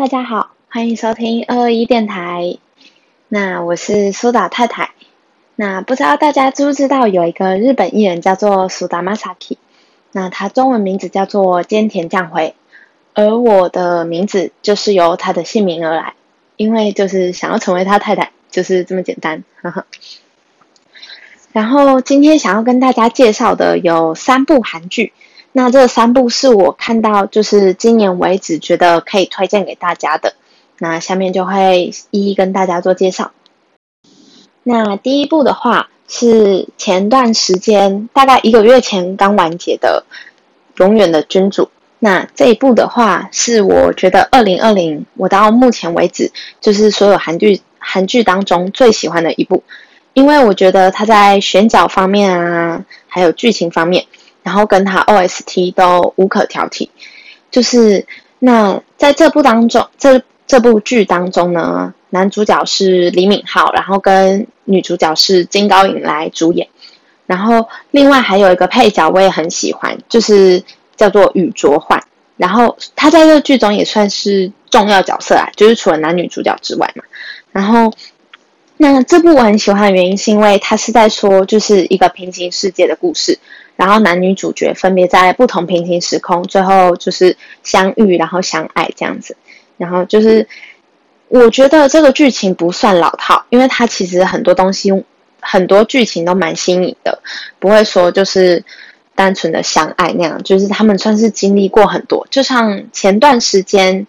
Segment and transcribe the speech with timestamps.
[0.00, 2.56] 大家好，欢迎收听二二一电台。
[3.28, 4.92] 那我是苏打太太。
[5.56, 9.58] 那不知道大家知不知道有一个日本艺人叫做苏达玛萨 i
[10.12, 12.54] 那他中文名字叫做菅田将晖，
[13.12, 16.14] 而我的名字就是由他的姓名而来，
[16.56, 19.44] 因为就是想要成为他太太，就是这么简单。
[19.60, 19.84] 呵呵。
[21.52, 25.12] 然后今天想要跟大家介绍的有三部韩剧。
[25.52, 30.34] 那这三部是我看到就是今年为止觉得可以推荐给大家的，
[30.78, 33.32] 那下面就会一一跟大家做介绍。
[34.62, 40.04] 那第一部的话是前段时间大概一个月前刚完结的
[40.84, 41.64] 《永远的君主》。
[41.98, 49.64] 那这一部的话是我觉得二零二零我到目前为止就是所有韩剧韩剧当中最喜欢的一部，
[50.14, 54.06] 因为我觉得它在选角方面啊，还有剧情方面。
[54.50, 56.88] 然后跟他 OST 都无可挑剔，
[57.52, 58.04] 就是
[58.40, 66.66] 那在这部当中，这这部剧当中呢，男主角是李敏镐，然后跟女主角是金高银来主演，
[67.26, 70.60] 然后另外还有一个配角我也很喜欢，就是
[70.96, 72.02] 叫做宇卓焕，
[72.36, 77.04] 然后他在这个剧中也算是重要角色啊，就是除了男女主角之外嘛，
[77.52, 77.92] 然后
[78.82, 83.38] 那这部我很喜欢的原因是因为它是在说就是一个平行世界的故事。
[83.76, 89.36] 然后男女主角分别在不同平行时空，最后就是相遇，然后相爱这样子。
[89.76, 90.48] 然后就是，
[91.28, 94.90] 我觉得这个剧情不算老套，因为它其实很多东西、
[95.40, 97.22] 很多剧情都蛮新颖的，
[97.58, 98.64] 不会说就是
[99.14, 100.42] 单纯的相爱那样。
[100.42, 104.06] 就是他们算是经历过很多，就像前段时间。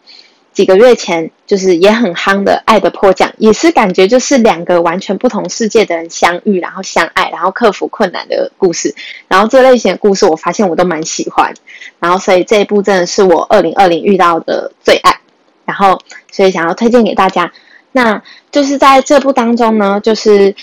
[0.53, 8.93] 几个月前，就是也很夯的《爱的迫降》，也是感觉就是两个完全不同世界的人相遇，然后相爱，然后克服困难的故事。
[9.29, 11.53] 然后这类型的故事，我发现我都蛮喜欢。
[11.99, 15.17] 然后所以这一部真的是我二零二零遇到的最爱。
[15.63, 15.99] 然后
[16.31, 17.51] 所以想要推荐给大家。
[17.93, 20.53] 那就是在这部当中呢，就是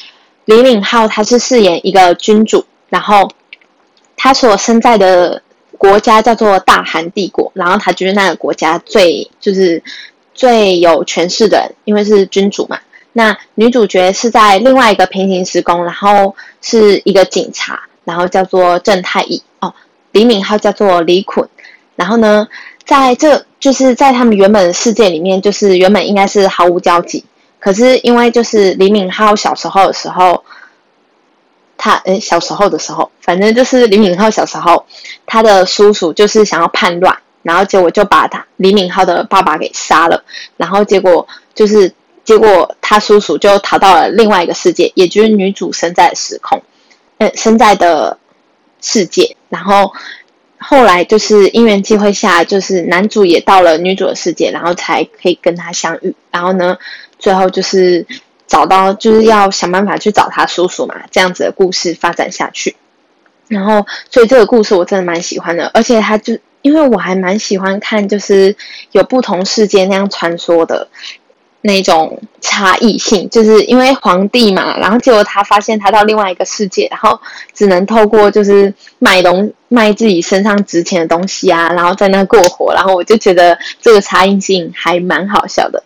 [0.44, 3.30] 李敏镐他是饰演一个君主，然后
[4.16, 5.42] 他所身在的。
[5.78, 9.80] 国家叫做大韩帝国，然后他就是那个国家最就是
[10.34, 12.78] 最有权势的人，因为是君主嘛。
[13.12, 19.72] 那女主角是在另外一个平行时空，然后是一个警察，然后叫做郑太乙哦。
[20.10, 21.48] 李敏镐叫做李捆，
[21.94, 22.48] 然后呢，
[22.84, 27.24] 在这就是在他们原本的世界里面，就是原本应该是毫无交集，
[27.60, 30.42] 可是因为就是李敏镐小时候的时候。
[31.78, 34.84] 他诶，小时候的时候，反正就是李敏镐小时候，
[35.24, 40.24] 他的叔叔就是想要叛乱，然后结果就把他李敏镐的爸爸给杀了，
[40.56, 41.94] 然后结果就是
[42.24, 46.60] 结果他叔叔就逃到了另外一个世界，也就是女主身在时空，
[47.18, 48.18] 呃，身在的
[48.82, 49.92] 世界，然后
[50.58, 56.76] 后来就是因缘际会下，就是男主也到了女主的世界，然后才可以跟她相遇，然后呢，
[57.20, 58.04] 最后就是。
[58.48, 62.74] 找到就是要想办法去找他叔叔嘛，这样子的故事发展下去。
[63.46, 68.56] 然后，所以这个故事我真的蛮喜欢的，而且他就因为我还蛮喜欢看，就是
[68.92, 70.86] 有不同世界那样穿梭的
[71.62, 77.18] 那种差异性，就是因为皇帝嘛，然后结果他发现他到另外一个世界，然后
[77.54, 85.82] 只能透过就是卖东卖自己身上值钱的东西啊，然后在那过活，然后我就觉得这个差异性还蛮好笑的。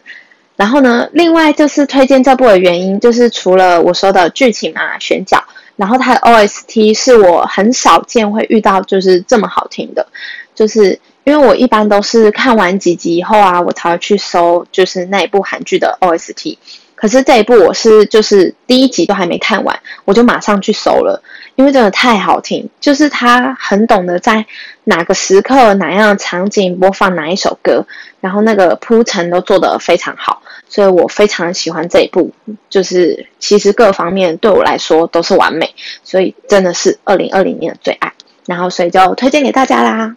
[0.62, 5.43] 然后呢，另外就是推荐这部的原因，就是除了我说的剧情啊、选角，
[5.75, 10.06] 然后它的 OST 是我很少见会遇到就是这么好听的，
[10.55, 16.56] 就是因为我一般都是看完几集以后啊，我才会去搜就是那一部韩剧的 OST。
[17.03, 21.21] 可是这一部我是就是第一集都还没看完，我就马上去搜了，
[21.57, 24.47] 因为真的太好听，就是他很懂得在
[24.85, 27.85] 哪个时刻、哪样的场景播放哪一首歌，
[28.21, 32.31] 然后那个铺陈都做得非常好，所以我非常喜欢这一部，
[32.71, 35.75] 就是其实各方面对我来说都是完美，
[36.05, 38.12] 所以真的是二零二零年的最爱，
[38.47, 40.17] 然后所以就推荐给大家啦。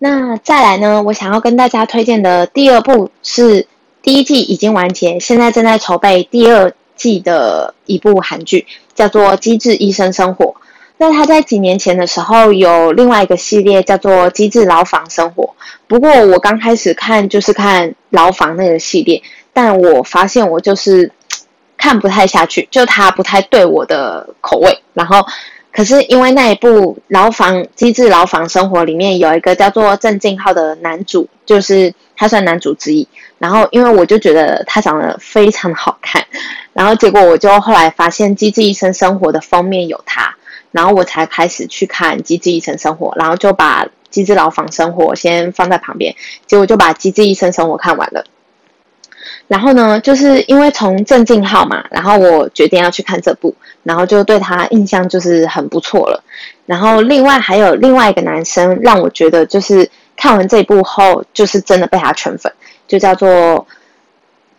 [0.00, 3.68] 那再来呢，我想要跟大家推荐的第二部是。
[4.02, 10.46] 第一季已经完结，现在正在筹备第二季的一部韩剧，叫做《机智医生生活》。
[10.96, 15.44] 那他在几年前的时候有另外一个系列叫做《机智牢房生活》，
[15.86, 19.22] 不过我刚开始看就是看牢房那个系列，
[19.54, 21.10] 但我发现我就是
[21.78, 24.78] 看不太下去，就他不太对我的口味。
[24.92, 25.24] 然后，
[25.72, 33.08] 可是因为那一部《牢房机智牢房生活》里面有一个叫做郑敬浩的男主，就是他算男主之一。
[33.38, 36.22] 然后，因为我就觉得他长得非常好看，
[36.74, 40.36] 然后结果我就后来发现《机智医生生活》的封面有他，
[40.72, 46.14] 然后我才开始去看《机智医生生活》，然后就把机智牢房生活先放在旁边，
[46.46, 48.22] 结果就把机智医生生活看完了。
[49.48, 56.22] 然后呢，就是因为从郑敬浩嘛，然后我决定要去看这部，然后就对他印象就是很不错了。
[56.66, 59.90] 然后另外还有另外一个男生，让我觉得就是
[60.20, 62.52] 看完这一部后，就是真的被他圈粉，
[62.86, 63.66] 就叫做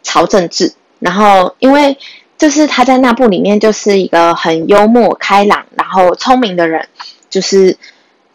[0.01, 0.73] 曹正志。
[0.99, 1.95] 然后因为
[2.37, 6.87] 就是他在那部里面就是一个很幽默、开朗，然后聪明的人，
[7.29, 7.77] 就是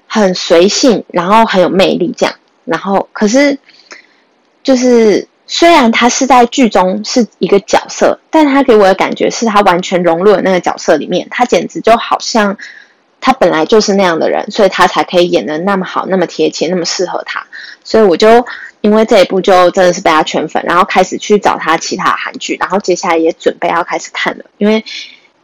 [0.07, 2.35] 很随性，然后很有魅力这样。
[2.65, 3.59] 然后可是
[4.63, 5.27] 就是。
[5.49, 12.59] 虽然他是在剧中是一个角色，但他给我的感觉是他完全融入了那个角色里面，他简直就好像
[13.27, 17.45] 他本来就是那样的人，所以他才可以演的那么好，那么贴切，那么适合他。
[17.83, 18.47] 所以我就
[18.83, 24.85] 因为这一部就真的是被他圈粉，然后开始去找他其他韩剧，然后接下来也准备要开始看了，因为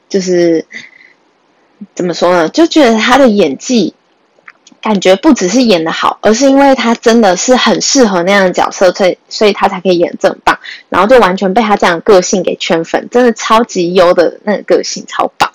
[0.08, 0.64] 就是
[1.92, 3.92] 怎么说呢，就觉得他的演技。
[4.80, 10.58] 感觉不只是演的好，而是因为他真的是很适合那样的角色，所以所以他才可以演这么棒。
[10.88, 15.51] 然后就完全被他这样个性给圈粉，真的超级优的那个个性，超棒。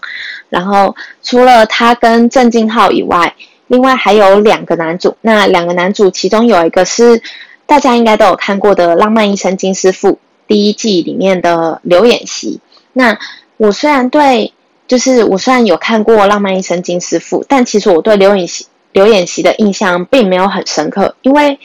[0.50, 3.34] 然后除了他跟郑敬浩以外，
[3.68, 5.16] 另外还有两个男主。
[5.22, 7.22] 那两个男主其中有一个是
[7.66, 10.12] 大家应该都有看过的《浪漫医生金师傅》
[10.48, 12.60] 第一季里面的刘演熙。
[12.94, 13.18] 那
[13.58, 14.54] 我虽然对，
[14.88, 18.66] 就是我虽然有看过《浪漫医生金师傅》，但其实我对刘演熙。
[18.94, 21.60] 刘演习的印象并没有很深刻，因为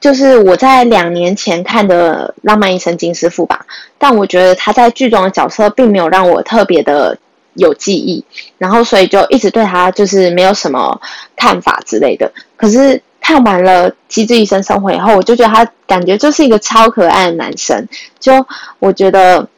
[0.00, 3.64] 就是我在两年前看的《浪漫医生金师傅》吧，
[3.96, 7.16] 但我觉得他在剧中的角色并没有让我特别的
[7.54, 8.24] 有记忆，
[8.58, 11.00] 然后所以就一直对他就是没有什么
[11.36, 12.30] 看法之类的。
[12.56, 17.86] 可是看完了《机智医生生活》以后，我就觉得他感觉就是一个超可爱的男生，
[18.18, 18.46] 就
[18.78, 19.48] 我觉得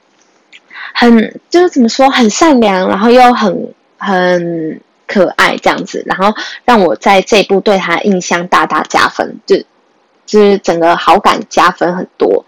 [0.94, 4.80] 很就是怎么说很善良，然后又很很。
[5.08, 6.34] 可爱这样子，然后
[6.64, 9.56] 让我在这一部对他印象大大加分，就
[10.26, 12.44] 就是整个好感加分很多。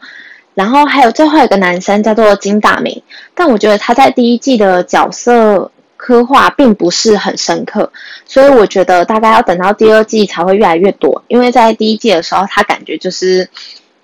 [0.59, 3.01] 然后还有最后一个男生叫做金大明，
[3.33, 7.93] 但我觉得他在第一季的角色刻画并不是很深刻，
[8.27, 11.23] 所以我觉得大概要等到第二季才会越来越多。
[11.29, 13.49] 因为在第一季的时候，他感觉就是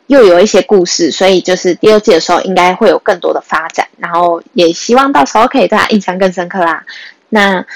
[0.07, 3.87] 又有一些故事，所以就是第二季的时候应该会有更多的发展。
[3.99, 6.85] 然后也希望到时候可以对他印象更深刻啦。
[7.29, 7.67] 那。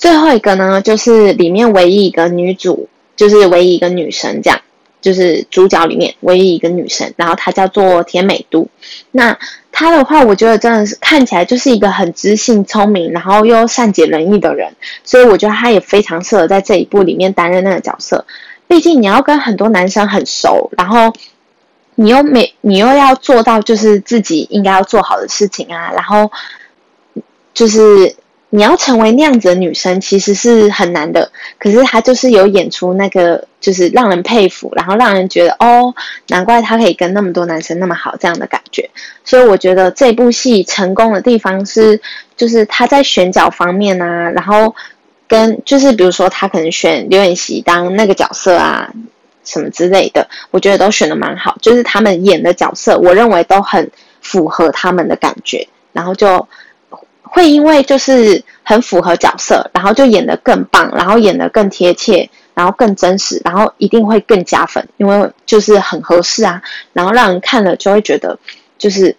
[0.00, 4.58] 最后一个呢，就是里面唯一一个女主，就是唯一一个女生，这样，
[5.00, 8.68] 就是主角里面唯一一个女生，然后她叫做田美都。
[9.12, 9.38] 那
[9.72, 14.72] 她的话，我觉得真的是看起来就是一个很知性、聪明，然后又善解人意的人，
[15.04, 18.24] 所以我觉得她也非常适合在这一部里面担任那个角色。
[18.68, 21.12] 毕竟你要跟很多男生很熟，然后
[21.94, 26.30] 你又没，你又要做到就是自己应该要做好的事情啊，然后
[27.52, 28.14] 就是。
[28.52, 31.30] 你要成为那样子的女生，其实是很难的。
[31.56, 35.94] 可是她就是有演出那个，就是让人佩服，然后让人觉得哦，
[36.26, 38.90] 难怪她可以跟那么多男生那么好这样的感觉。
[39.24, 42.00] 所以我觉得这部戏成功的地方是，
[42.36, 44.74] 就是她在选角方面啊，然后
[45.28, 48.92] 跟就是比如说她可能选刘演熙当那个角色啊，
[49.44, 51.56] 什么之类的，我觉得都选的蛮好。
[51.62, 53.88] 就是他们演的角色，我认为都很
[54.20, 56.48] 符合他们的感觉，然后就。
[57.32, 66.60] 会因为就是很符合角色，然后就演得更棒，然后演得更贴切，然后更真实，然后一定会更加分，因为就是很合适啊，
[66.92, 68.36] 然后让人看了就会觉得
[68.78, 69.16] 就是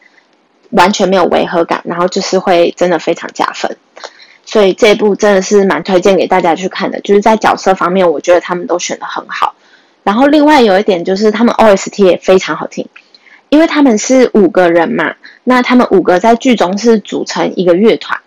[0.71, 3.75] 完全没有违和感，然后就是会真的非常加分。
[4.45, 9.55] 所以这一部真的是蛮推荐给大家去看的，就是在角色方面，我觉得他们都选得很好。
[10.03, 12.85] 然后另外有一点就是他们 OST 也非常好听。
[13.51, 18.17] 因为他们是五个人嘛，那他们五个在剧中是组成一个乐团，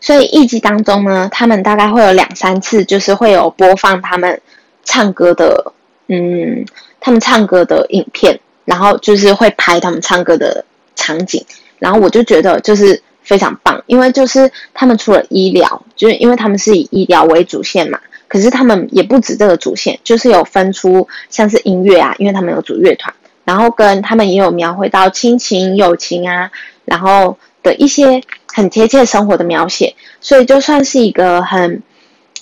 [0.00, 4.40] 所以一集当中呢，他们大概会有两三次，就是会有播放他们
[4.84, 5.72] 唱歌的，
[6.06, 6.64] 嗯，
[7.00, 10.64] 他们唱歌的影片，然后就是会拍他们唱歌的
[10.94, 11.44] 场景，
[11.80, 17.98] 然后我就觉得就是非常棒，因为就是他们除了医疗，就是因为他们是以医疗为主线嘛，
[18.28, 23.12] 可是他们也不止这个主线，就是有分出像是音乐啊，因为他们有组乐团。
[23.44, 26.50] 然后跟他们也有描绘到亲情、友情啊，
[26.84, 31.82] 然后的一些很贴切生活的描写，所以就算是一个很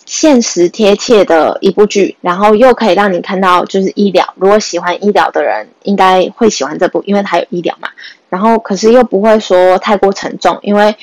[0.07, 7.89] 现实贴切的一部剧，然后又可以让你看到就是医疗，如果喜欢医疗的人应该会喜欢这部，因为它有医疗嘛。
[8.29, 10.95] 然后可是又不会说太过沉重，因为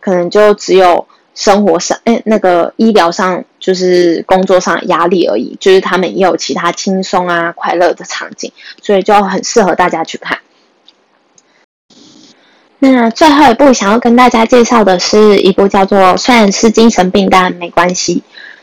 [0.00, 1.06] 可能就只有。
[1.36, 8.50] 生活上，哎，那个医疗上就是工作上压力而已，就是他们也有其他轻松啊、快乐的场景，
[8.82, 10.38] 所以就很适合大家去看。
[12.78, 18.16] 那最后一部想要跟大家介绍的是一部叫做《虽然是精神病但没关系》。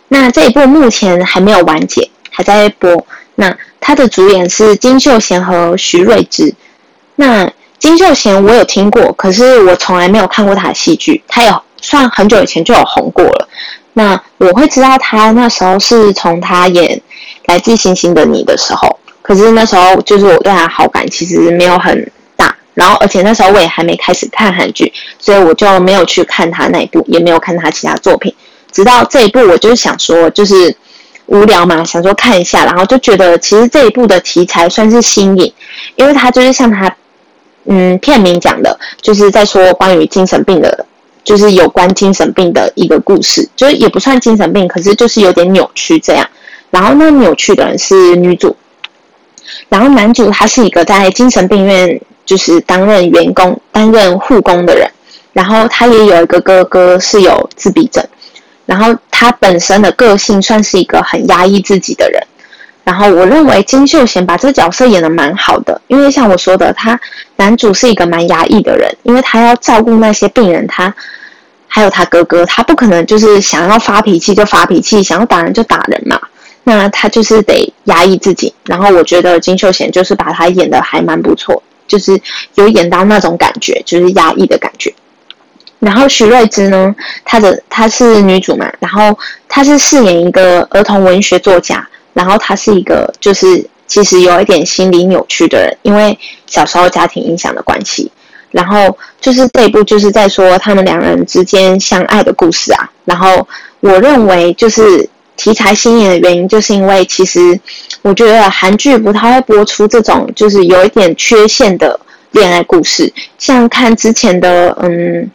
[0.08, 3.06] 那这一部目前还没有完结，还在播。
[3.36, 6.53] 那他的主演是金秀贤和徐瑞智。
[7.15, 11.24] 那金秀贤我有听过，可是我从来没有看过他的戏剧。
[11.27, 13.47] 他有算很久以前就有红过了。
[13.93, 16.97] 那我会知道他那时候是从他演
[17.45, 22.55] 《来自星星的你》的时候，可是那时候就是我对他好感其实没有很大。
[22.73, 28.33] 然后而且那时候我也还没开始看韩剧，所以我就没有去看他那一部，也没有看他其他作品。
[28.71, 30.75] 直到这一部，我就是想说，就是
[31.27, 35.53] 无聊嘛，想说看一下，然后就觉得其实这一部的题材算是新颖，
[35.95, 36.91] 因为他就是像他，
[37.65, 40.85] 嗯，片名讲的，就是在说关于精神病的，
[41.24, 46.27] 就是有关精神病的一个故事，就是也不算精神病，可是就是有点扭曲这样。
[46.70, 48.56] 然后那扭曲的人是女主，
[49.70, 54.89] 然后男主他是一个在精神病院就是担任员工、担任护工的人，
[55.34, 58.03] 然后他也有一个哥哥是有自闭症。
[58.65, 62.24] 然后他本身的个性算是一个很压抑自己的人，
[62.83, 66.99] 然后我认为金秀贤把这个角色演的蛮好的，因为像我说的，他
[67.37, 70.93] 男主是一个蛮压抑的人，因为他要照顾那些病人，他
[71.67, 76.19] 还有他哥哥，他不可能就是想要发脾气就发脾气，想要打人就打人嘛，
[76.65, 78.53] 那他就是得压抑自己。
[78.65, 82.19] 然后我觉得金秀贤就是把他演的还蛮不错，就是
[82.55, 84.93] 有演到那种感觉，就是压抑的感觉。
[85.79, 89.17] 然后徐瑞芝呢，她的她是女主嘛，然后
[89.49, 98.12] 她是饰演一个儿童文学作家，然后他是一个就是其实有一点心理扭曲的人，因为小时候家庭影响的关系，
[98.51, 102.89] 然后就是这一部就是在说他们两人之间相爱的故事啊。
[103.05, 103.48] 然后
[103.79, 107.60] 我认为就是题材新颖的原因，就是因为其实
[108.01, 112.00] 我觉得韩剧不太会播出这种就是有一点缺陷的
[112.32, 115.29] 恋爱故事，像看之前的嗯。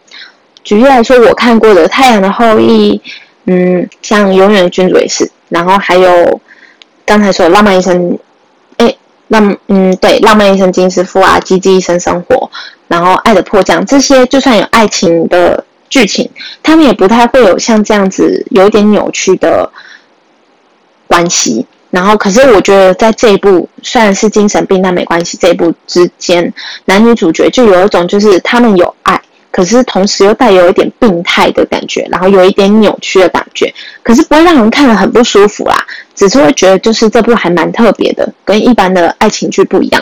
[0.65, 2.93] 举例来说，我看过的《太阳的后裔》，
[3.47, 6.39] 嗯，像《永远的君主》也是，然后还有
[7.09, 8.11] 刚才说的《浪漫医生》，
[8.77, 8.95] 哎，
[9.29, 12.37] 浪，嗯，对，《浪漫医生金师傅》啊，《机智医生生活》，
[12.87, 16.31] 然后《爱的迫降》这些，就算有爱情的剧情，
[16.63, 19.71] 他们也不太会有像这样子有点扭曲的
[21.07, 21.65] 关系。
[21.91, 25.39] 然后，可是我觉得在这一部虽然是精神病，但没关系。
[25.41, 26.53] 这一部之间
[26.85, 29.18] 男女主角就有一种，就是他们有爱。
[29.59, 33.75] 可是同时又带有一点病态的感觉，然后有一点扭曲的感觉，
[34.05, 35.75] 可是不会让人看了很不舒服啦，
[36.15, 40.01] 只是会觉得就是这部还蛮特别的，跟一般的爱情剧不一样。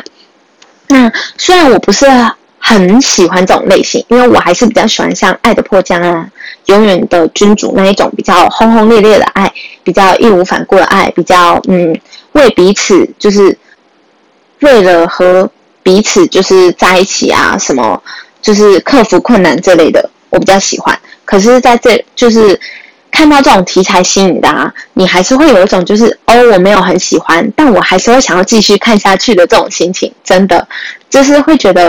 [0.88, 2.06] 那虽然我不是
[2.58, 6.28] 很喜欢这种类型，因为我还是比较喜欢像《爱的迫降》啊，
[6.70, 9.50] 《永远的君主》那一种比较轰轰烈烈的爱，
[9.82, 11.98] 比较义无反顾的爱，比较嗯
[12.32, 13.56] 为彼此就是
[14.60, 15.50] 为了和
[15.82, 18.02] 彼此就是在一起啊什么。
[18.46, 20.96] 就是克服困难这类的，我比较喜欢。
[21.24, 22.58] 可是在这就是
[23.10, 30.12] 看到这种题材新颖的啊，你还是会有一种就是哦，我没有很喜欢，但我还是会想要继续看下去的这种心情。
[30.22, 30.64] 真的
[31.10, 31.88] 就是会觉得，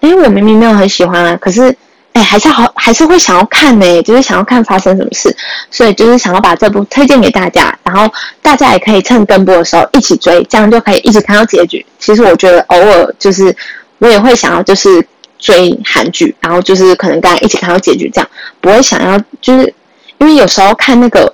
[0.00, 1.76] 哎，我明明没有很喜欢啊，可是
[2.14, 5.36] 哎，还是好，还是会想要看呢，就是想要看发生什么事。
[5.70, 11.84] 所以就是想要把这部推荐给大家，然后大家也可以趁跟播的时候一起追，这样就可以一直看到结局。
[11.98, 13.54] 其实我觉得偶尔就是
[13.98, 15.06] 我也会想要就是。
[15.40, 18.30] 追韩剧，然后就是可能大家一起看到结局，这样
[18.60, 19.74] 不会想要，就是
[20.18, 21.32] 因为有时候看那个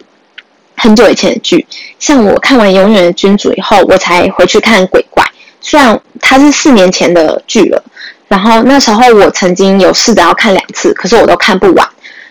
[0.77, 1.67] 很久以前的剧，
[1.99, 5.23] 像我看完《永远的君主》以后，我才回去看《鬼怪》，
[5.61, 7.83] 虽然它是四年前的剧了，
[8.29, 11.89] 然后那时候我曾经有试着要看两次，可是我都看不完。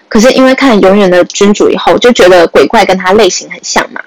[0.07, 3.99] 可是因为看《永远的君主》以后，就觉得鬼怪跟它类型很像嘛，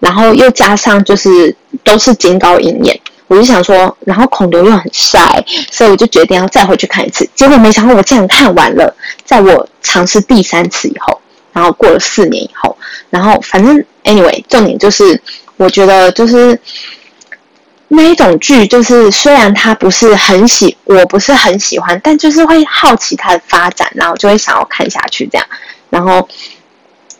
[0.00, 2.98] 然后又加上就是都是金高银演。
[3.32, 7.26] 我就想说，然后孔刘又很帅，所以我就决定要再回去看一次。
[7.34, 11.18] 结果没想到我竟然看完了，在我尝试第三次以后，
[11.50, 12.76] 然后过了四年以后，
[13.08, 15.18] 然后反正 anyway，重点就是
[15.56, 16.60] 我觉得就是
[17.88, 25.46] 那一种剧，就是虽然它不是很喜，我不是很喜欢，但就是会好奇它的发展，然后就会想要看下去这样。
[25.88, 26.28] 然后，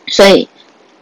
[0.05, 0.47] 所以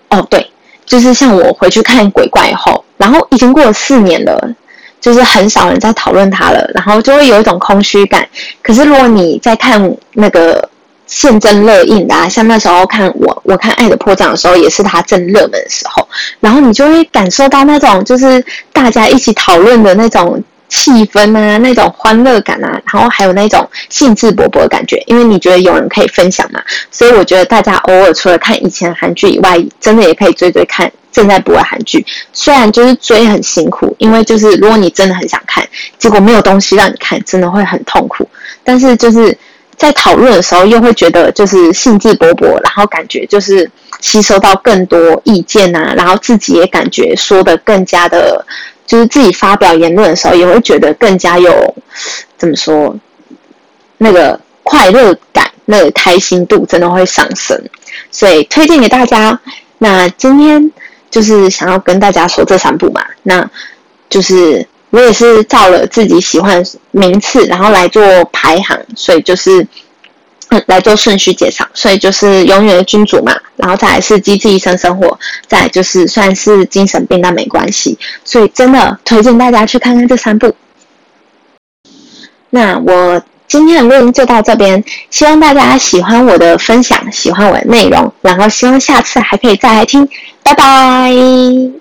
[0.07, 0.49] 哦对，
[0.85, 4.55] 就是像我回去看鬼怪以后，然后已经过了四年了。
[5.01, 8.25] 就是很少人在讨论它了，然后就会有一种空虚感。
[8.61, 10.69] 可是如果你在看那个
[11.07, 16.07] 现正热映的，像那时候看我我看《爱的迫降》的时候，也是它正热门的时候，
[16.39, 18.41] 然后你就会感受到那种就是
[18.71, 26.61] 大家一起讨论的那种气氛啊，那种欢乐感啊，然后还有那种兴致勃勃的感觉，因为你觉得有人可以分享嘛。
[26.89, 30.89] 所以我觉得大家偶尔除了看以前韩剧以外，真的也可以追追看。
[31.11, 35.61] 正在播的韩剧，虽然就是追很辛苦，因为就是如果你真的很想看，
[35.97, 38.25] 结果没有东西让你看，真的会很痛苦。
[38.63, 39.37] 但是就是
[39.75, 48.45] 在讨论的时候，又会觉得就是兴致勃勃，然后感觉就是吸收到更多意见啊，然后自己也感觉说的更加的，
[48.85, 51.75] 就是自己发表言论的时候，也会觉得更加有
[52.37, 52.95] 怎么说，
[53.97, 57.61] 那个快乐感，那个开心度真的会上升，
[58.11, 59.39] 所以推荐给大家。
[59.77, 60.71] 那今天
[61.09, 63.49] 就是想要跟大家说这三部嘛，那
[64.09, 69.67] 就是我也是照了自己喜欢名次，然后来做排行，所以就是。
[70.65, 75.17] 来做顺序介绍，所以就是永远的君主嘛，然后再来是机智医生生活，
[75.47, 80.53] 再就是算是精神病但没关系，所以真的推荐大家去看看这三部。
[82.49, 90.07] 那我今天的录音就到这边，希望大家喜欢我的分享，喜欢我的内容，然后希望下次还可以再来听，
[90.43, 91.80] 拜拜。